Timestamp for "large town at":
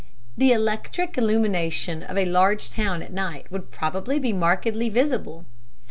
2.25-3.13